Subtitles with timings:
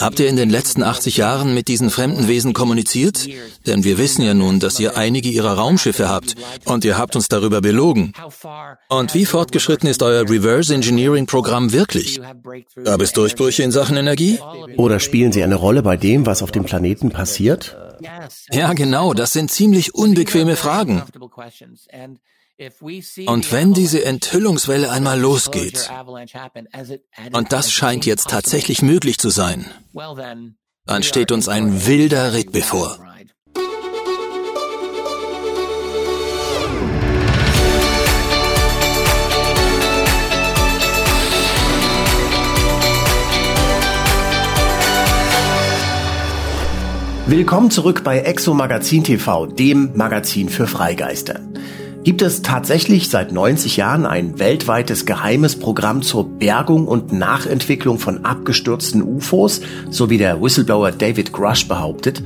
[0.00, 3.28] Habt ihr in den letzten 80 Jahren mit diesen fremden Wesen kommuniziert?
[3.66, 7.28] Denn wir wissen ja nun, dass ihr einige ihrer Raumschiffe habt und ihr habt uns
[7.28, 8.12] darüber belogen.
[8.88, 12.20] Und wie fortgeschritten ist euer Reverse Engineering Programm wirklich?
[12.84, 14.38] Gab es Durchbrüche in Sachen Energie?
[14.76, 17.76] Oder spielen sie eine Rolle bei dem, was auf dem Planeten passiert?
[18.52, 21.02] Ja, genau, das sind ziemlich unbequeme Fragen.
[23.26, 25.88] Und wenn diese Enthüllungswelle einmal losgeht,
[27.32, 29.66] und das scheint jetzt tatsächlich möglich zu sein,
[30.84, 32.98] dann steht uns ein wilder Ritt bevor.
[47.26, 51.40] Willkommen zurück bei Exo Magazin TV, dem Magazin für Freigeister.
[52.08, 58.24] Gibt es tatsächlich seit 90 Jahren ein weltweites geheimes Programm zur Bergung und Nachentwicklung von
[58.24, 62.22] abgestürzten UFOs, so wie der Whistleblower David Grush behauptet?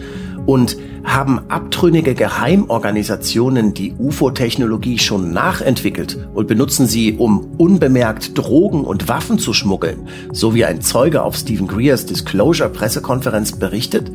[0.46, 9.08] Und haben abtrünnige Geheimorganisationen die UFO-Technologie schon nachentwickelt und benutzen sie, um unbemerkt Drogen und
[9.08, 14.12] Waffen zu schmuggeln, so wie ein Zeuge auf Stephen Greers Disclosure-Pressekonferenz berichtet?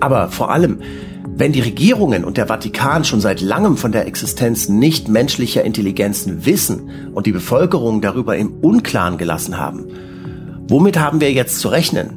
[0.00, 0.80] Aber vor allem,
[1.36, 6.44] wenn die Regierungen und der Vatikan schon seit langem von der Existenz nicht menschlicher Intelligenzen
[6.44, 9.86] wissen und die Bevölkerung darüber im Unklaren gelassen haben,
[10.68, 12.16] womit haben wir jetzt zu rechnen?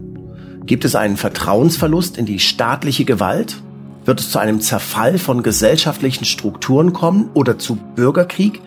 [0.66, 3.62] Gibt es einen Vertrauensverlust in die staatliche Gewalt?
[4.06, 8.62] Wird es zu einem Zerfall von gesellschaftlichen Strukturen kommen oder zu Bürgerkrieg?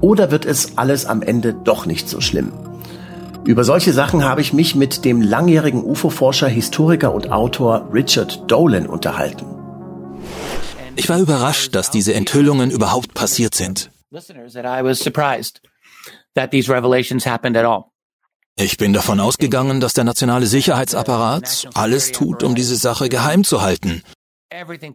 [0.00, 2.52] Oder wird es alles am Ende doch nicht so schlimm?
[3.46, 8.88] Über solche Sachen habe ich mich mit dem langjährigen UFO-Forscher, Historiker und Autor Richard Dolan
[8.88, 9.46] unterhalten.
[10.96, 13.90] Ich war überrascht, dass diese Enthüllungen überhaupt passiert sind.
[18.58, 23.62] Ich bin davon ausgegangen, dass der nationale Sicherheitsapparat alles tut, um diese Sache geheim zu
[23.62, 24.02] halten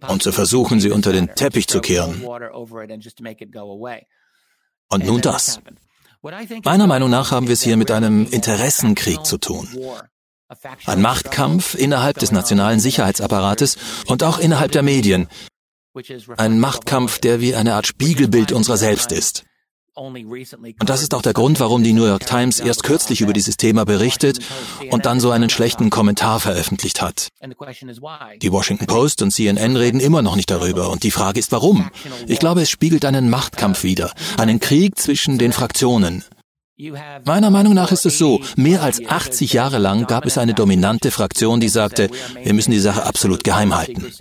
[0.09, 2.21] und zu versuchen, sie unter den Teppich zu kehren.
[4.89, 5.61] Und nun das.
[6.63, 9.67] Meiner Meinung nach haben wir es hier mit einem Interessenkrieg zu tun.
[10.85, 13.77] Ein Machtkampf innerhalb des nationalen Sicherheitsapparates
[14.07, 15.27] und auch innerhalb der Medien.
[16.37, 19.45] Ein Machtkampf, der wie eine Art Spiegelbild unserer selbst ist.
[20.79, 23.57] Und das ist auch der Grund, warum die New York Times erst kürzlich über dieses
[23.57, 24.39] Thema berichtet
[24.89, 27.27] und dann so einen schlechten Kommentar veröffentlicht hat.
[28.41, 31.89] Die Washington Post und CNN reden immer noch nicht darüber und die Frage ist warum.
[32.27, 36.23] Ich glaube, es spiegelt einen Machtkampf wider, einen Krieg zwischen den Fraktionen.
[37.25, 41.11] Meiner Meinung nach ist es so, mehr als 80 Jahre lang gab es eine dominante
[41.11, 42.09] Fraktion, die sagte,
[42.41, 44.11] wir müssen die Sache absolut geheim halten.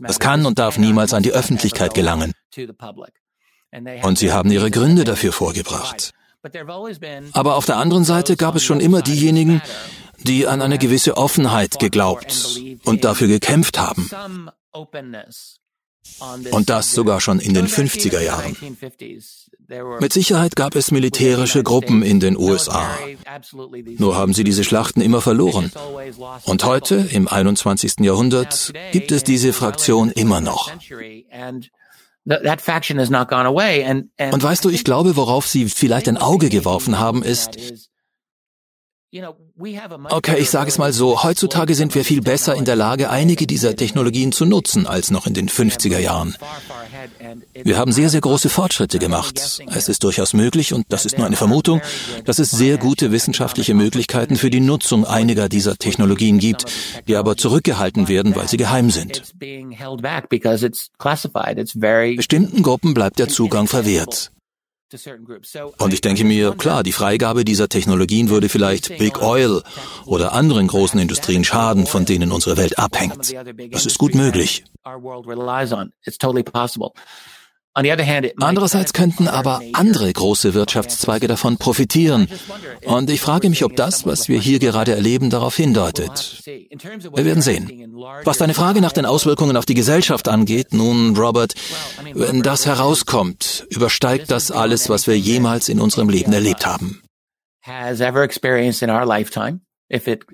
[0.00, 2.32] Das kann und darf niemals an die Öffentlichkeit gelangen.
[4.02, 6.12] Und sie haben ihre Gründe dafür vorgebracht.
[7.32, 9.60] Aber auf der anderen Seite gab es schon immer diejenigen,
[10.18, 14.10] die an eine gewisse Offenheit geglaubt und dafür gekämpft haben.
[16.50, 18.56] Und das sogar schon in den 50er Jahren.
[20.00, 22.88] Mit Sicherheit gab es militärische Gruppen in den USA.
[23.98, 25.70] Nur haben sie diese Schlachten immer verloren.
[26.44, 28.00] Und heute, im 21.
[28.00, 30.72] Jahrhundert, gibt es diese Fraktion immer noch.
[34.32, 37.56] Und weißt du, ich glaube, worauf sie vielleicht ein Auge geworfen haben, ist,
[39.10, 43.46] Okay, ich sage es mal so, heutzutage sind wir viel besser in der Lage, einige
[43.46, 46.36] dieser Technologien zu nutzen, als noch in den 50er Jahren.
[47.54, 49.62] Wir haben sehr, sehr große Fortschritte gemacht.
[49.74, 51.80] Es ist durchaus möglich, und das ist nur eine Vermutung,
[52.26, 56.66] dass es sehr gute wissenschaftliche Möglichkeiten für die Nutzung einiger dieser Technologien gibt,
[57.06, 59.22] die aber zurückgehalten werden, weil sie geheim sind.
[62.16, 64.32] Bestimmten Gruppen bleibt der Zugang verwehrt.
[65.78, 69.62] Und ich denke mir, klar, die Freigabe dieser Technologien würde vielleicht Big Oil
[70.06, 73.34] oder anderen großen Industrien schaden, von denen unsere Welt abhängt.
[73.70, 74.64] Das ist gut möglich.
[78.40, 82.28] Andererseits könnten aber andere große Wirtschaftszweige davon profitieren.
[82.84, 86.42] Und ich frage mich, ob das, was wir hier gerade erleben, darauf hindeutet.
[86.44, 87.94] Wir werden sehen.
[88.24, 91.54] Was deine Frage nach den Auswirkungen auf die Gesellschaft angeht, nun, Robert,
[92.14, 97.02] wenn das herauskommt, übersteigt das alles, was wir jemals in unserem Leben erlebt haben.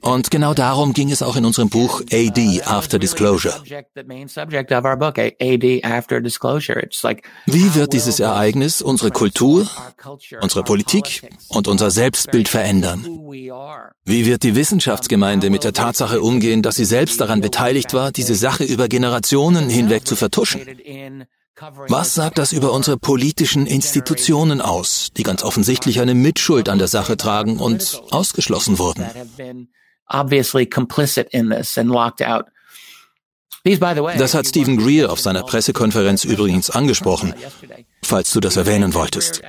[0.00, 3.54] Und genau darum ging es auch in unserem Buch AD After Disclosure.
[7.46, 9.68] Wie wird dieses Ereignis unsere Kultur,
[10.40, 13.04] unsere Politik und unser Selbstbild verändern?
[14.04, 18.34] Wie wird die Wissenschaftsgemeinde mit der Tatsache umgehen, dass sie selbst daran beteiligt war, diese
[18.34, 20.62] Sache über Generationen hinweg zu vertuschen?
[21.88, 26.88] Was sagt das über unsere politischen Institutionen aus, die ganz offensichtlich eine Mitschuld an der
[26.88, 29.06] Sache tragen und ausgeschlossen wurden?
[34.18, 37.34] Das hat Stephen Greer auf seiner Pressekonferenz übrigens angesprochen,
[38.06, 39.42] falls du das erwähnen wolltest.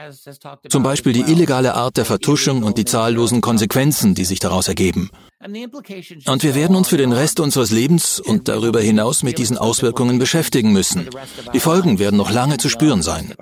[0.69, 5.09] Zum Beispiel die illegale Art der Vertuschung und die zahllosen Konsequenzen, die sich daraus ergeben.
[5.43, 10.17] Und wir werden uns für den Rest unseres Lebens und darüber hinaus mit diesen Auswirkungen
[10.17, 11.07] beschäftigen müssen.
[11.53, 13.33] Die Folgen werden noch lange zu spüren sein.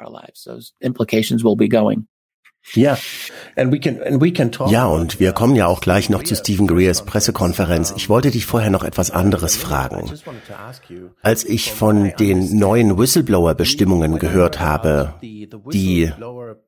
[2.71, 2.97] Ja,
[4.67, 7.93] ja, und wir kommen ja auch gleich noch zu Stephen Greers Pressekonferenz.
[7.97, 10.11] Ich wollte dich vorher noch etwas anderes fragen.
[11.21, 16.11] Als ich von den neuen Whistleblower-Bestimmungen gehört habe, die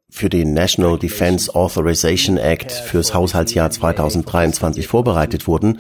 [0.10, 5.80] für den National Defense Authorization Act fürs Haushaltsjahr 2023 vorbereitet wurden,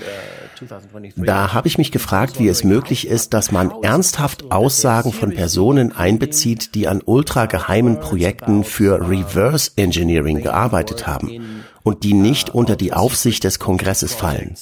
[1.17, 5.91] da habe ich mich gefragt, wie es möglich ist, dass man ernsthaft Aussagen von Personen
[5.95, 12.93] einbezieht, die an ultrageheimen Projekten für Reverse Engineering gearbeitet haben und die nicht unter die
[12.93, 14.55] Aufsicht des Kongresses fallen.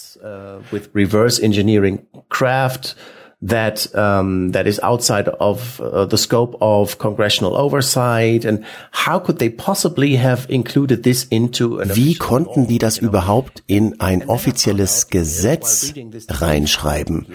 [0.94, 2.96] Reverse Engineering Craft
[3.44, 9.40] that um, that is outside of uh, the scope of congressional oversight and how could
[9.40, 15.10] they possibly have included this into an Wie konnten die das überhaupt in ein offizielles
[15.10, 15.94] Gesetz
[16.30, 17.28] reinschreiben?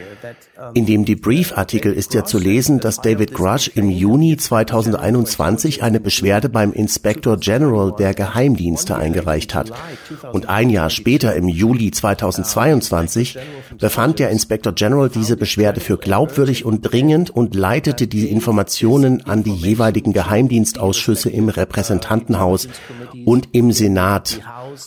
[0.74, 6.48] In dem Debrief-Artikel ist ja zu lesen, dass David Grush im Juni 2021 eine Beschwerde
[6.48, 9.72] beim Inspector General der Geheimdienste eingereicht hat.
[10.32, 13.38] Und ein Jahr später, im Juli 2022,
[13.78, 19.42] befand der Inspector General diese Beschwerde für glaubwürdig und dringend und leitete die Informationen an
[19.42, 22.68] die jeweiligen Geheimdienstausschüsse im Repräsentantenhaus
[23.24, 24.40] und im Senat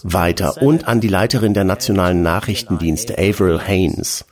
[0.03, 4.25] weiter und an die Leiterin der nationalen Nachrichtendienste, Avril Haines.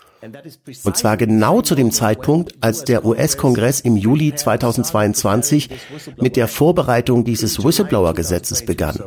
[0.83, 5.69] Und zwar genau zu dem Zeitpunkt, als der US-Kongress im Juli 2022
[6.17, 8.99] mit der Vorbereitung dieses Whistleblower-Gesetzes begann.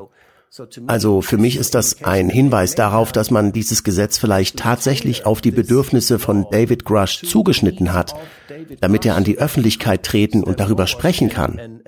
[0.87, 5.41] Also für mich ist das ein Hinweis darauf, dass man dieses Gesetz vielleicht tatsächlich auf
[5.41, 8.15] die Bedürfnisse von David Grush zugeschnitten hat,
[8.81, 11.81] damit er an die Öffentlichkeit treten und darüber sprechen kann.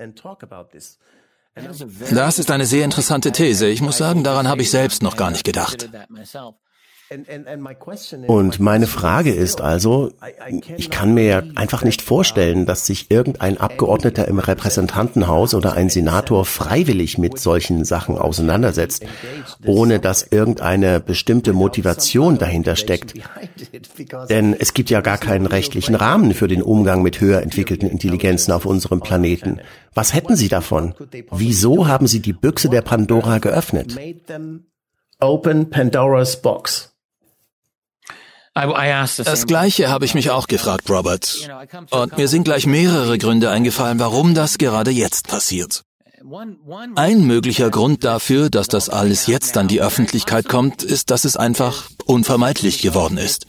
[2.11, 3.67] Das ist eine sehr interessante These.
[3.67, 5.87] Ich muss sagen, daran habe ich selbst noch gar nicht gedacht.
[8.27, 10.11] Und meine Frage ist also,
[10.75, 16.45] ich kann mir einfach nicht vorstellen, dass sich irgendein Abgeordneter im Repräsentantenhaus oder ein Senator
[16.45, 19.05] freiwillig mit solchen Sachen auseinandersetzt,
[19.65, 23.13] ohne dass irgendeine bestimmte Motivation dahinter steckt.
[24.29, 28.51] Denn es gibt ja gar keinen rechtlichen Rahmen für den Umgang mit höher entwickelten Intelligenzen
[28.51, 29.59] auf unserem Planeten.
[29.93, 30.95] Was hätten Sie davon?
[31.31, 33.95] Wieso haben Sie die Büchse der Pandora geöffnet?
[35.19, 36.94] Open Pandora's Box.
[38.55, 41.49] Das gleiche habe ich mich auch gefragt, Robert.
[41.91, 45.83] Und mir sind gleich mehrere Gründe eingefallen, warum das gerade jetzt passiert.
[46.95, 51.37] Ein möglicher Grund dafür, dass das alles jetzt an die Öffentlichkeit kommt, ist, dass es
[51.37, 53.45] einfach unvermeidlich geworden ist.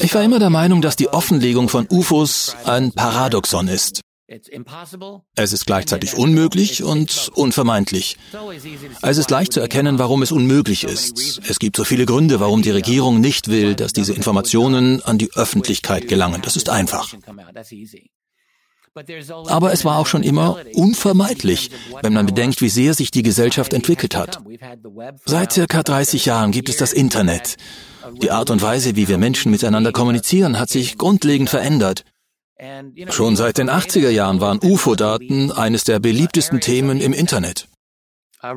[0.00, 4.00] Ich war immer der Meinung, dass die Offenlegung von UFOs ein Paradoxon ist.
[5.34, 8.16] Es ist gleichzeitig unmöglich und unvermeidlich.
[9.02, 11.40] Es ist leicht zu erkennen, warum es unmöglich ist.
[11.48, 15.30] Es gibt so viele Gründe, warum die Regierung nicht will, dass diese Informationen an die
[15.34, 16.42] Öffentlichkeit gelangen.
[16.42, 17.12] Das ist einfach.
[19.46, 21.70] Aber es war auch schon immer unvermeidlich,
[22.02, 24.42] wenn man bedenkt, wie sehr sich die Gesellschaft entwickelt hat.
[25.24, 27.56] Seit circa 30 Jahren gibt es das Internet.
[28.20, 32.04] Die Art und Weise, wie wir Menschen miteinander kommunizieren, hat sich grundlegend verändert.
[33.10, 37.66] Schon seit den 80er Jahren waren UFO-Daten eines der beliebtesten Themen im Internet.
[38.42, 38.54] Uh,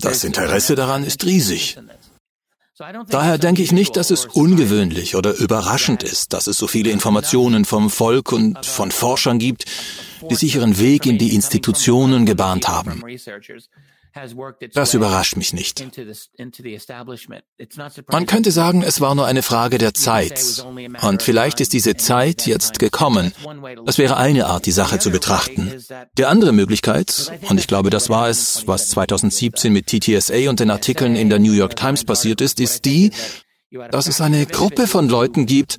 [0.00, 1.78] das Interesse daran ist riesig.
[3.08, 7.64] Daher denke ich nicht, dass es ungewöhnlich oder überraschend ist, dass es so viele Informationen
[7.64, 9.66] vom Volk und von Forschern gibt,
[10.28, 13.04] die sich ihren Weg in die Institutionen gebahnt haben.
[14.74, 15.84] Das überrascht mich nicht.
[18.10, 20.64] Man könnte sagen, es war nur eine Frage der Zeit.
[21.02, 23.32] Und vielleicht ist diese Zeit jetzt gekommen.
[23.84, 25.72] Das wäre eine Art, die Sache zu betrachten.
[26.16, 30.70] Die andere Möglichkeit, und ich glaube, das war es, was 2017 mit TTSA und den
[30.70, 33.10] Artikeln in der New York Times passiert ist, ist die,
[33.90, 35.78] dass es eine Gruppe von Leuten gibt,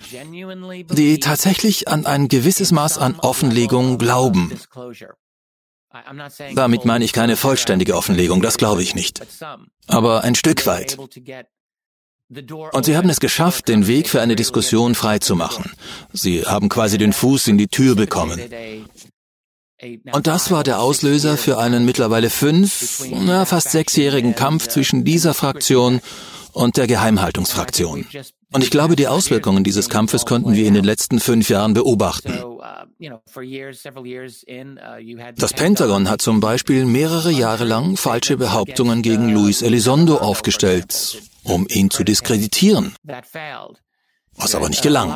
[0.91, 4.51] die tatsächlich an ein gewisses Maß an Offenlegung glauben.
[6.55, 9.21] Damit meine ich keine vollständige Offenlegung, das glaube ich nicht.
[9.87, 10.97] Aber ein Stück weit.
[12.27, 15.71] Und sie haben es geschafft, den Weg für eine Diskussion freizumachen.
[16.11, 18.41] Sie haben quasi den Fuß in die Tür bekommen.
[20.11, 25.33] Und das war der Auslöser für einen mittlerweile fünf, na, fast sechsjährigen Kampf zwischen dieser
[25.33, 26.01] Fraktion
[26.53, 28.07] und der Geheimhaltungsfraktion.
[28.53, 32.33] Und ich glaube, die Auswirkungen dieses Kampfes konnten wir in den letzten fünf Jahren beobachten.
[35.37, 41.67] Das Pentagon hat zum Beispiel mehrere Jahre lang falsche Behauptungen gegen Luis Elizondo aufgestellt, um
[41.69, 42.95] ihn zu diskreditieren
[44.37, 45.13] was aber nicht gelang.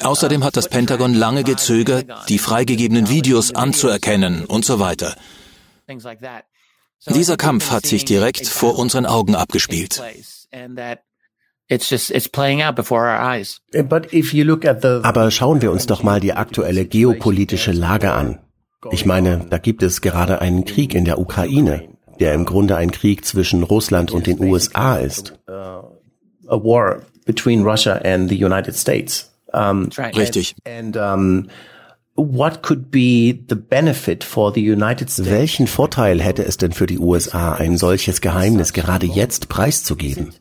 [0.00, 5.14] Außerdem hat das Pentagon lange gezögert, die freigegebenen Videos anzuerkennen und so weiter.
[7.06, 10.02] Dieser Kampf hat sich direkt vor unseren Augen abgespielt.
[15.02, 18.38] Aber schauen wir uns doch mal die aktuelle geopolitische Lage an.
[18.90, 21.88] Ich meine, da gibt es gerade einen Krieg in der Ukraine,
[22.20, 25.38] der im Grunde ein Krieg zwischen Russland und den USA ist.
[25.46, 29.30] A war between Russia and the United States.
[29.52, 30.56] Richtig.
[30.64, 30.96] And,
[32.20, 35.30] What could be the benefit for the United States?
[35.30, 40.32] Welchen Vorteil hätte es denn für die USA, ein solches Geheimnis gerade jetzt preiszugeben?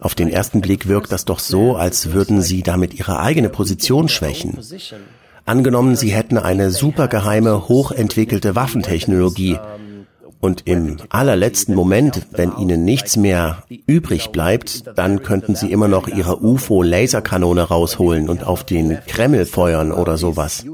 [0.00, 4.08] Auf den ersten Blick wirkt das doch so, als würden sie damit ihre eigene Position
[4.08, 4.58] schwächen.
[5.44, 9.58] Angenommen, sie hätten eine supergeheime, hochentwickelte Waffentechnologie,
[10.44, 16.06] und im allerletzten Moment, wenn ihnen nichts mehr übrig bleibt, dann könnten sie immer noch
[16.06, 20.66] ihre UFO-Laserkanone rausholen und auf den Kreml feuern oder sowas.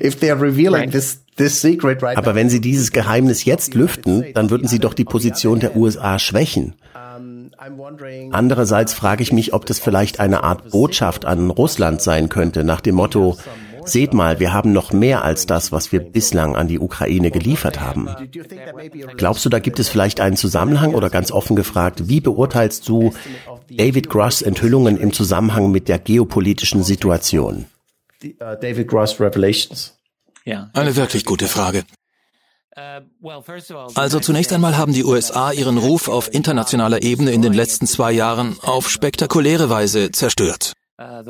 [1.38, 6.18] Aber wenn sie dieses Geheimnis jetzt lüften, dann würden sie doch die Position der USA
[6.18, 6.74] schwächen.
[8.30, 12.80] Andererseits frage ich mich, ob das vielleicht eine Art Botschaft an Russland sein könnte, nach
[12.80, 13.36] dem Motto,
[13.86, 17.80] Seht mal, wir haben noch mehr als das, was wir bislang an die Ukraine geliefert
[17.80, 18.08] haben.
[19.16, 23.12] Glaubst du, da gibt es vielleicht einen Zusammenhang oder ganz offen gefragt, wie beurteilst du
[23.70, 27.66] David Gross Enthüllungen im Zusammenhang mit der geopolitischen Situation?
[28.60, 29.95] David Gross Revelations.
[30.72, 31.84] Eine wirklich gute Frage.
[33.94, 38.12] Also zunächst einmal haben die USA ihren Ruf auf internationaler Ebene in den letzten zwei
[38.12, 40.72] Jahren auf spektakuläre Weise zerstört.
[40.98, 41.22] Uh,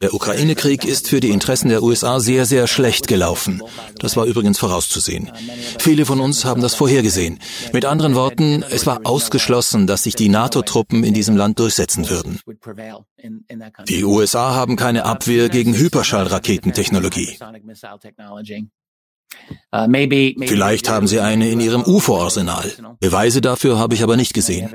[0.00, 3.62] der Ukraine-Krieg ist für die Interessen der USA sehr, sehr schlecht gelaufen.
[4.00, 5.30] Das war übrigens vorauszusehen.
[5.78, 7.38] Viele von uns haben das vorhergesehen.
[7.72, 12.40] Mit anderen Worten, es war ausgeschlossen, dass sich die NATO-Truppen in diesem Land durchsetzen würden.
[13.88, 17.38] Die USA haben keine Abwehr gegen Hyperschallraketentechnologie.
[19.72, 19.86] Uh,
[20.46, 22.72] Vielleicht haben sie eine in ihrem UFO-Arsenal.
[22.98, 24.68] Beweise dafür habe ich aber nicht gesehen.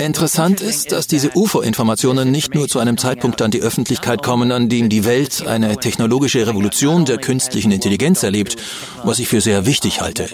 [0.00, 4.68] Interessant ist, dass diese UFO-Informationen nicht nur zu einem Zeitpunkt an die Öffentlichkeit kommen, an
[4.68, 8.56] dem die Welt eine technologische Revolution der künstlichen Intelligenz erlebt,
[9.02, 10.28] was ich für sehr wichtig halte,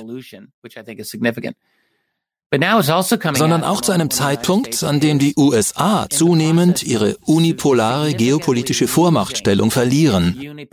[3.34, 10.68] sondern auch zu einem Zeitpunkt, an dem die USA zunehmend ihre unipolare geopolitische Vormachtstellung verlieren.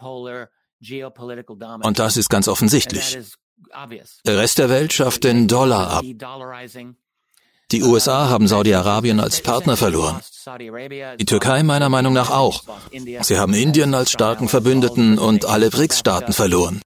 [1.83, 3.19] Und das ist ganz offensichtlich.
[4.25, 6.03] Der Rest der Welt schafft den Dollar ab.
[7.71, 10.19] Die USA haben Saudi-Arabien als Partner verloren.
[11.19, 12.63] Die Türkei meiner Meinung nach auch.
[13.21, 16.81] Sie haben Indien als starken Verbündeten und alle BRICS-Staaten verloren.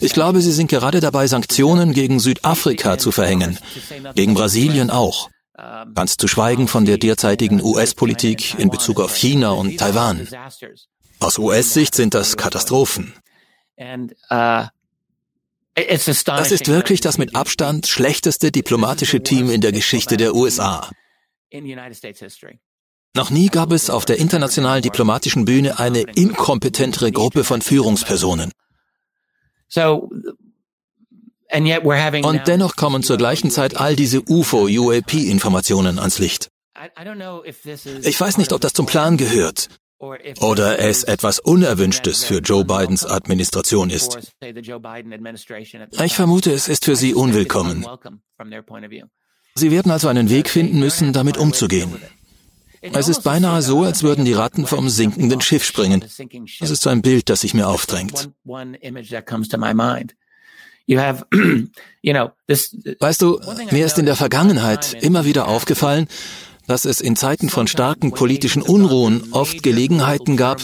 [0.00, 3.58] Ich glaube, sie sind gerade dabei, Sanktionen gegen Südafrika zu verhängen,
[4.14, 5.28] gegen Brasilien auch.
[5.94, 10.26] Ganz zu schweigen von der derzeitigen US-Politik in Bezug auf China und Taiwan.
[11.20, 13.12] Aus US-Sicht sind das Katastrophen.
[15.74, 20.90] Das ist wirklich das mit Abstand schlechteste diplomatische Team in der Geschichte der USA.
[23.14, 28.52] Noch nie gab es auf der internationalen diplomatischen Bühne eine inkompetentere Gruppe von Führungspersonen.
[32.24, 36.48] Und dennoch kommen zur gleichen Zeit all diese UFO-UAP-Informationen ans Licht.
[38.02, 39.68] Ich weiß nicht, ob das zum Plan gehört,
[40.40, 44.18] oder es etwas Unerwünschtes für Joe Bidens Administration ist.
[46.02, 47.86] Ich vermute, es ist für sie unwillkommen.
[49.54, 51.94] Sie werden also einen Weg finden müssen, damit umzugehen.
[52.80, 56.04] Es ist beinahe so, als würden die Ratten vom sinkenden Schiff springen.
[56.58, 58.30] Das ist so ein Bild, das sich mir aufdrängt.
[62.98, 63.40] Weißt du,
[63.70, 66.08] mir ist in der Vergangenheit immer wieder aufgefallen,
[66.72, 70.62] dass es in Zeiten von starken politischen Unruhen oft Gelegenheiten gab,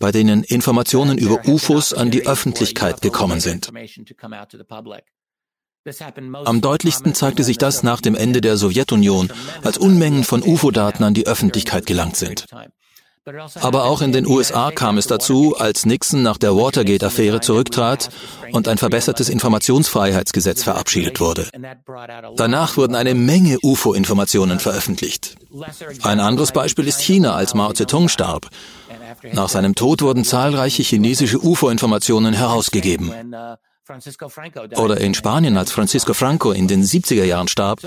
[0.00, 3.70] bei denen Informationen über UFOs an die Öffentlichkeit gekommen sind.
[6.44, 11.14] Am deutlichsten zeigte sich das nach dem Ende der Sowjetunion, als Unmengen von UFO-Daten an
[11.14, 12.46] die Öffentlichkeit gelangt sind.
[13.60, 18.10] Aber auch in den USA kam es dazu, als Nixon nach der Watergate-Affäre zurücktrat
[18.52, 21.48] und ein verbessertes Informationsfreiheitsgesetz verabschiedet wurde.
[22.36, 25.36] Danach wurden eine Menge UFO-Informationen veröffentlicht.
[26.02, 28.48] Ein anderes Beispiel ist China, als Mao Zedong starb.
[29.32, 33.12] Nach seinem Tod wurden zahlreiche chinesische UFO-Informationen herausgegeben.
[34.76, 37.80] Oder in Spanien, als Francisco Franco in den 70er Jahren starb,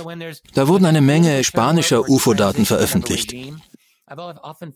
[0.54, 3.34] da wurden eine Menge spanischer UFO-Daten veröffentlicht.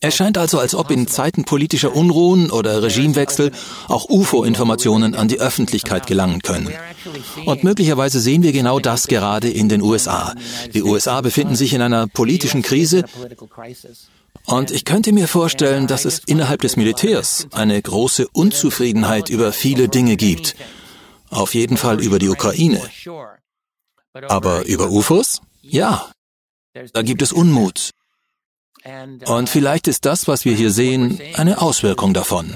[0.01, 3.51] Es scheint also, als ob in Zeiten politischer Unruhen oder Regimewechsel
[3.87, 6.71] auch UFO-Informationen an die Öffentlichkeit gelangen können.
[7.45, 10.33] Und möglicherweise sehen wir genau das gerade in den USA.
[10.73, 13.03] Die USA befinden sich in einer politischen Krise
[14.45, 19.89] und ich könnte mir vorstellen, dass es innerhalb des Militärs eine große Unzufriedenheit über viele
[19.89, 20.55] Dinge gibt.
[21.29, 22.81] Auf jeden Fall über die Ukraine.
[24.27, 25.41] Aber über UFOs?
[25.61, 26.11] Ja.
[26.93, 27.91] Da gibt es Unmut.
[29.25, 32.55] Und vielleicht ist das, was wir hier sehen, eine Auswirkung davon.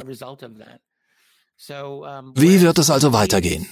[2.36, 3.67] Wie wird es also weitergehen?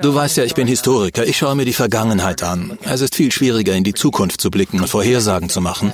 [0.00, 1.24] Du weißt ja, ich bin Historiker.
[1.24, 2.78] Ich schaue mir die Vergangenheit an.
[2.82, 5.92] Es ist viel schwieriger, in die Zukunft zu blicken und Vorhersagen zu machen.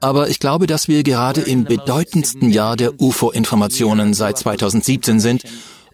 [0.00, 5.42] Aber ich glaube, dass wir gerade im bedeutendsten Jahr der UFO-Informationen seit 2017 sind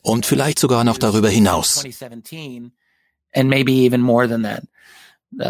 [0.03, 1.83] und vielleicht sogar noch darüber hinaus.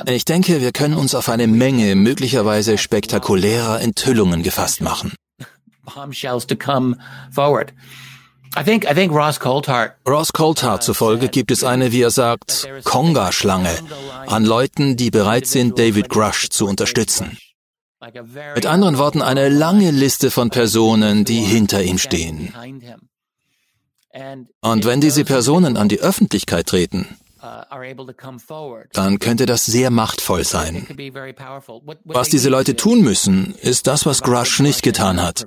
[0.07, 5.13] Ich denke, wir können uns auf eine Menge möglicherweise spektakulärer Enthüllungen gefasst machen.
[10.07, 13.71] Ross Coulthart zufolge gibt es eine, wie er sagt, Konga-Schlange
[14.27, 17.39] an Leuten, die bereit sind, David Grush zu unterstützen.
[18.55, 22.55] Mit anderen Worten, eine lange Liste von Personen, die hinter ihm stehen.
[24.61, 27.07] Und wenn diese Personen an die Öffentlichkeit treten,
[28.93, 30.87] dann könnte das sehr machtvoll sein.
[32.05, 35.47] Was diese Leute tun müssen, ist das, was Grush nicht getan hat.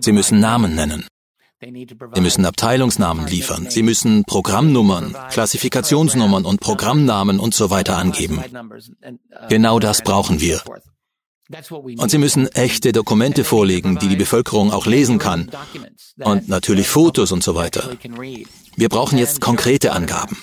[0.00, 1.06] Sie müssen Namen nennen.
[1.60, 3.70] Sie müssen Abteilungsnamen liefern.
[3.70, 8.42] Sie müssen Programmnummern, Klassifikationsnummern und Programmnamen und so weiter angeben.
[9.48, 10.60] Genau das brauchen wir.
[11.98, 15.50] Und sie müssen echte Dokumente vorlegen, die die Bevölkerung auch lesen kann.
[16.18, 17.90] Und natürlich Fotos und so weiter.
[18.76, 20.36] Wir brauchen jetzt konkrete Angaben.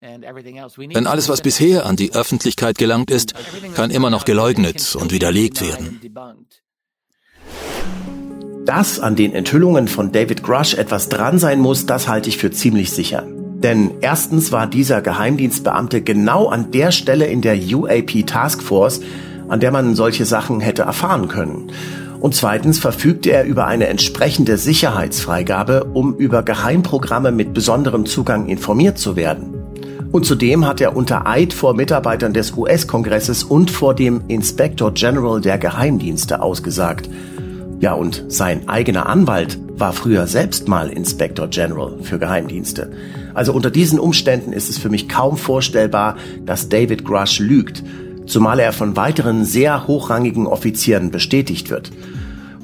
[0.00, 3.34] Denn alles, was bisher an die Öffentlichkeit gelangt ist,
[3.74, 6.00] kann immer noch geleugnet und widerlegt werden.
[8.64, 12.52] Dass an den Enthüllungen von David Grush etwas dran sein muss, das halte ich für
[12.52, 13.24] ziemlich sicher.
[13.26, 19.00] Denn erstens war dieser Geheimdienstbeamte genau an der Stelle in der UAP Taskforce,
[19.48, 21.70] an der man solche Sachen hätte erfahren können.
[22.22, 28.96] Und zweitens verfügte er über eine entsprechende Sicherheitsfreigabe, um über Geheimprogramme mit besonderem Zugang informiert
[28.96, 29.54] zu werden.
[30.12, 35.40] Und zudem hat er unter Eid vor Mitarbeitern des US-Kongresses und vor dem Inspector General
[35.40, 37.10] der Geheimdienste ausgesagt.
[37.80, 42.92] Ja, und sein eigener Anwalt war früher selbst mal Inspector General für Geheimdienste.
[43.34, 47.82] Also unter diesen Umständen ist es für mich kaum vorstellbar, dass David Grush lügt,
[48.26, 51.90] zumal er von weiteren sehr hochrangigen Offizieren bestätigt wird.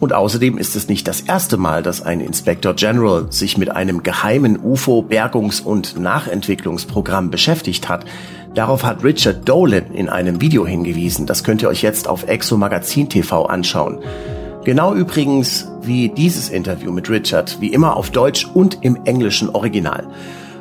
[0.01, 4.03] Und außerdem ist es nicht das erste Mal, dass ein Inspector General sich mit einem
[4.03, 8.05] geheimen UFO-Bergungs- und Nachentwicklungsprogramm beschäftigt hat.
[8.55, 11.27] Darauf hat Richard Dolan in einem Video hingewiesen.
[11.27, 13.99] Das könnt ihr euch jetzt auf Exo Magazin TV anschauen.
[14.65, 20.07] Genau übrigens wie dieses Interview mit Richard, wie immer auf Deutsch und im englischen Original.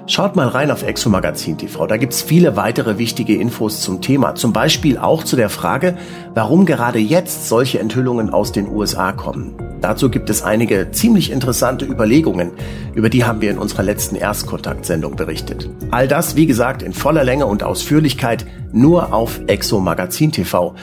[0.09, 1.85] Schaut mal rein auf Exo Magazin TV.
[1.85, 4.35] Da gibt's viele weitere wichtige Infos zum Thema.
[4.35, 5.97] Zum Beispiel auch zu der Frage,
[6.33, 9.57] warum gerade jetzt solche Enthüllungen aus den USA kommen.
[9.81, 12.51] Dazu gibt es einige ziemlich interessante Überlegungen.
[12.95, 15.69] Über die haben wir in unserer letzten Erstkontaktsendung berichtet.
[15.91, 20.73] All das, wie gesagt, in voller Länge und Ausführlichkeit nur auf Exo Magazin TV.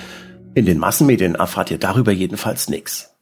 [0.54, 3.13] In den Massenmedien erfahrt ihr darüber jedenfalls nichts.